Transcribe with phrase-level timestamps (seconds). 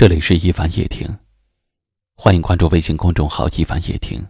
[0.00, 1.08] 这里是一凡夜听，
[2.14, 4.24] 欢迎关注微信公众号“一凡夜听”，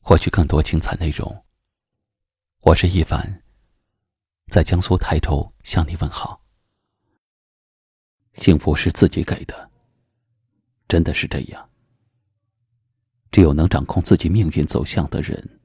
[0.00, 1.44] 获取更多精彩内容。
[2.60, 3.42] 我是一凡，
[4.46, 6.40] 在江苏泰州向你问好。
[8.36, 9.70] 幸福是自己给的，
[10.88, 11.68] 真的是这样。
[13.30, 15.60] 只有能掌控自己命运走向的人，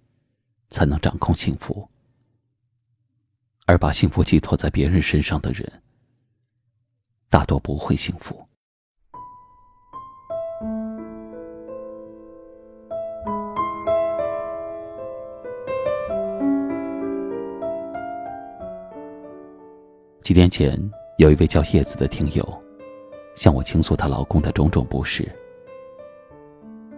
[0.69, 1.89] 才能掌控幸福；
[3.65, 5.81] 而把幸福寄托在别人身上的人，
[7.29, 8.45] 大多不会幸福。
[20.25, 20.75] 几天前，
[21.17, 22.43] 有一位叫叶子的听友，
[23.35, 25.23] 向我倾诉她老公的种种不是，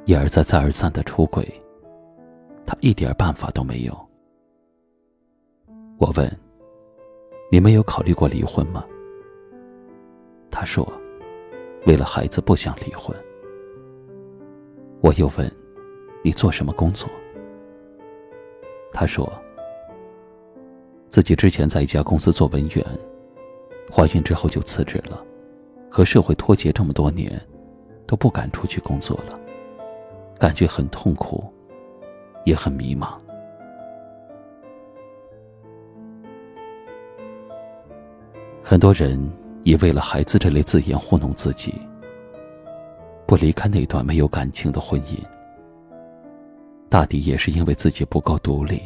[0.06, 1.46] 一而再、再而三的出轨，
[2.66, 3.94] 她一点办法都没有。
[5.98, 6.40] 我问
[7.52, 8.86] ：“你没有考虑过离婚吗？”
[10.50, 10.88] 他说
[11.86, 13.14] ：“为了孩子不想离婚。”
[15.04, 15.54] 我又问
[16.24, 17.10] ：“你做什么工作？”
[18.94, 19.30] 他说
[21.12, 22.86] ：“自己之前在一家公司做文员。”
[23.92, 25.24] 怀孕之后就辞职了，
[25.90, 27.42] 和社会脱节这么多年，
[28.06, 29.40] 都不敢出去工作了，
[30.38, 31.44] 感觉很痛苦，
[32.46, 33.18] 也很迷茫。
[38.62, 39.18] 很多人
[39.64, 41.74] 也为了孩子这类字眼糊弄自己，
[43.26, 45.18] 不离开那段没有感情的婚姻，
[46.90, 48.82] 大抵也是因为自己不够独立，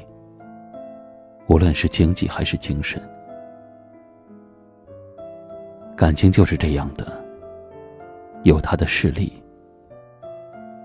[1.48, 3.02] 无论是经济还是精神。
[6.02, 7.06] 感情就是这样的，
[8.42, 9.32] 有它的势力，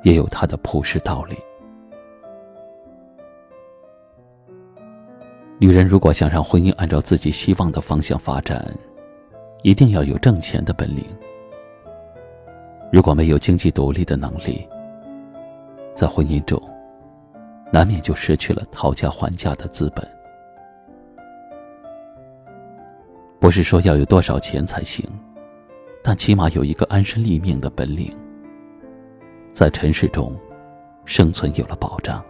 [0.03, 1.34] 也有它的朴实道理。
[5.59, 8.70] 女人如果想让婚姻按照自己希望的方向发展，
[9.62, 11.03] 一定要有挣钱的本领。
[12.92, 14.69] 如果没有经济独立的能力，
[15.94, 16.62] 在婚姻中，
[17.72, 20.06] 难免就失去了讨价还价的资本。
[23.46, 25.08] 不是说要有多少钱才行，
[26.02, 28.12] 但起码有一个安身立命的本领，
[29.52, 30.36] 在尘世中
[31.04, 32.20] 生存有了保障。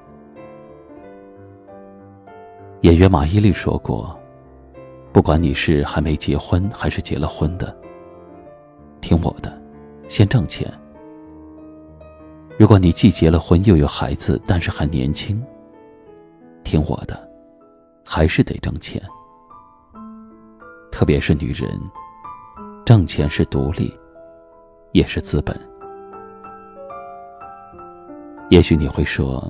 [2.83, 4.15] 演员马伊琍说过
[5.11, 7.75] ：“不管你是还没结婚还是结了婚的，
[9.01, 9.59] 听我的，
[10.09, 10.71] 先挣钱。
[12.59, 15.43] 如果你既结了婚又有孩子，但是还年轻，
[16.63, 17.27] 听我的，
[18.05, 19.03] 还是得挣钱。”
[20.97, 21.79] 特别是女人，
[22.83, 23.95] 挣钱是独立，
[24.93, 25.55] 也是资本。
[28.49, 29.47] 也许你会说，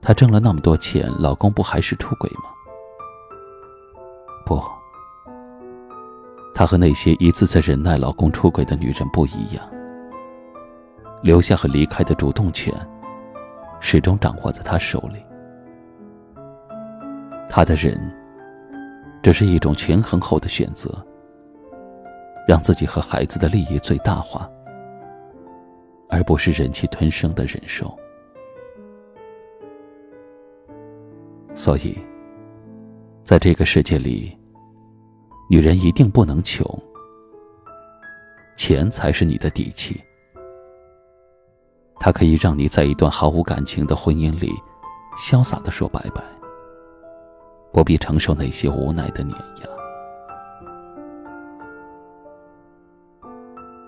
[0.00, 2.44] 她挣了那么多钱，老公不还是出轨吗？
[4.46, 4.62] 不，
[6.54, 9.68] 她和那些一次次忍耐老公出轨的女人不一样。
[11.20, 12.72] 留下和离开的主动权，
[13.80, 15.20] 始终掌握在她手里。
[17.48, 18.19] 她的人。
[19.22, 20.90] 这是一种权衡后的选择，
[22.48, 24.50] 让自己和孩子的利益最大化，
[26.08, 27.94] 而不是忍气吞声的忍受。
[31.54, 31.98] 所以，
[33.22, 34.34] 在这个世界里，
[35.50, 36.66] 女人一定不能穷，
[38.56, 40.00] 钱才是你的底气。
[41.98, 44.50] 它可以让你在一段毫无感情的婚姻里，
[45.18, 46.39] 潇洒的说拜拜。
[47.72, 49.68] 不必承受那些无奈的碾压。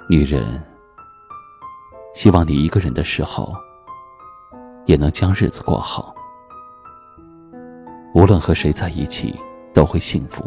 [0.09, 0.45] 女人，
[2.15, 3.55] 希望你一个人的时候，
[4.85, 6.15] 也能将日子过好。
[8.15, 9.35] 无论和谁在一起，
[9.73, 10.45] 都会幸福。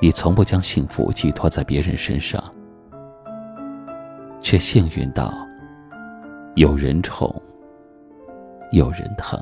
[0.00, 2.42] 你从不将幸福寄托在别人身上，
[4.40, 5.32] 却幸运到
[6.54, 7.34] 有人宠，
[8.70, 9.40] 有人疼。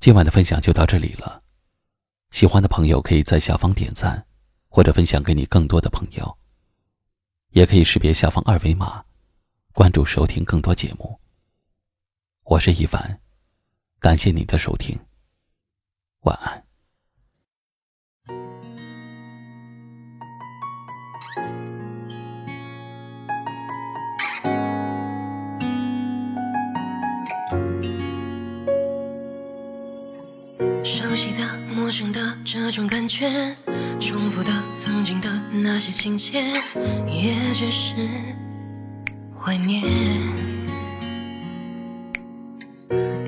[0.00, 1.42] 今晚的分享就到这里了，
[2.30, 4.26] 喜欢的朋友可以在下方点赞，
[4.66, 6.38] 或者分享给你更多的朋友。
[7.50, 9.04] 也可以识别下方二维码，
[9.74, 11.20] 关注收听更多节目。
[12.44, 13.20] 我是一凡，
[13.98, 14.98] 感谢你的收听，
[16.20, 16.69] 晚安。
[30.84, 33.54] 熟悉的、陌生的这种感觉，
[33.98, 36.42] 重复的曾经的那些情节，
[37.06, 37.94] 也只是
[39.34, 39.82] 怀念。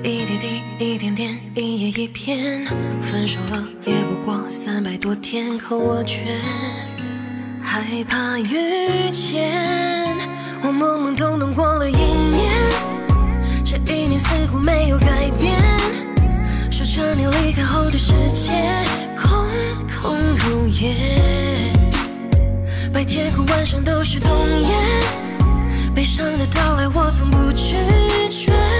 [0.03, 2.65] 一滴滴，一点点，一页一篇，
[3.01, 6.39] 分手了也不过三百多天，可我却
[7.61, 9.53] 害怕遇见。
[10.61, 12.51] 我懵懵懂懂过了一年，
[13.63, 15.61] 这一年似乎没有改变。
[16.93, 18.51] 说着你离开后的世界
[19.17, 19.49] 空
[19.87, 21.73] 空如也，
[22.93, 24.31] 白天和晚上都是冬
[24.61, 24.69] 夜，
[25.95, 27.73] 悲伤的到来我从不拒
[28.29, 28.72] 绝。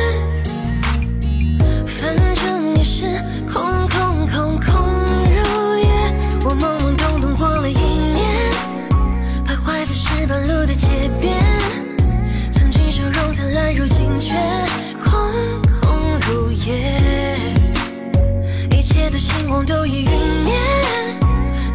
[19.10, 20.10] 的星光都已陨
[20.46, 20.54] 灭，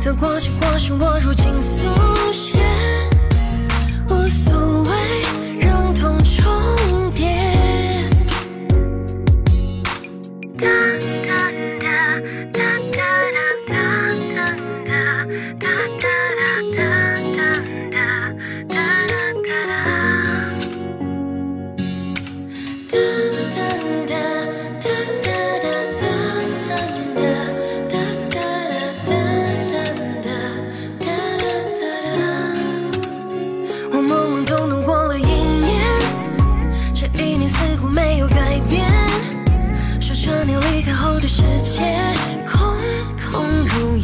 [0.03, 1.85] 得过且过是我如今速
[2.33, 2.59] 写，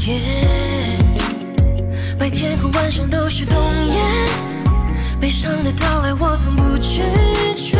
[0.06, 0.98] 夜，
[2.18, 3.56] 白天和晚上都是冬
[3.86, 3.94] 夜，
[5.18, 7.00] 悲伤的到来我从不拒
[7.56, 7.78] 绝。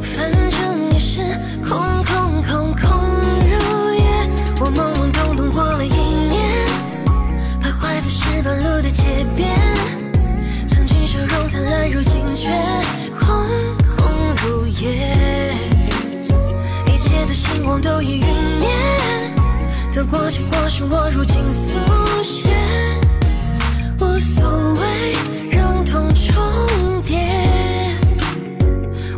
[0.00, 1.20] 反正也是
[1.66, 2.90] 空空空空
[3.40, 4.28] 如也，
[4.60, 6.64] 我懵懵懂懂过了一年，
[7.60, 9.50] 徘徊在石板路的街边，
[10.68, 12.50] 曾经笑容灿烂，如今却
[13.18, 13.26] 空
[13.96, 14.06] 空
[14.44, 15.52] 如也。
[16.86, 18.43] 一切的星光都已陨
[19.94, 21.74] 灭，得过且过是我如今速
[22.22, 22.50] 写，
[24.00, 24.44] 无所
[24.74, 25.12] 谓
[25.52, 27.16] 让痛重叠。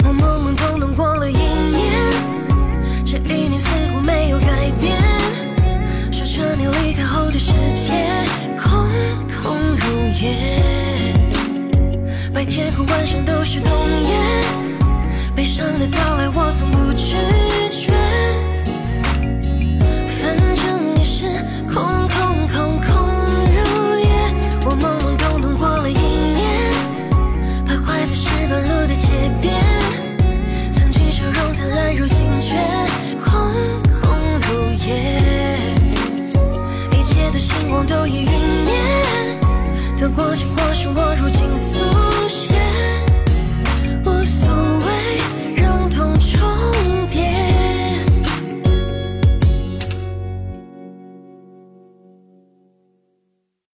[0.04, 2.12] 我懵懵懂懂过了一年，
[3.06, 4.98] 这一年似乎没有改变。
[6.12, 8.24] 说着你离开后的世界
[8.58, 8.90] 空
[9.42, 11.14] 空如也，
[12.34, 14.14] 白天和晚上都是冬夜。
[15.34, 17.16] 悲伤的到来，我从不拒
[17.70, 18.05] 绝。
[39.96, 41.80] 得过且过是我如今速
[42.28, 42.65] 写